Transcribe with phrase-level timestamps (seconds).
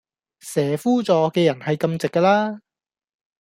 [0.39, 2.61] 蛇夫座既人係咁直㗎啦